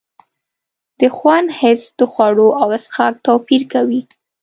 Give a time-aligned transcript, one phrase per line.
[0.99, 4.01] د خوند حس د خوړو او څښاک توپیر کوي.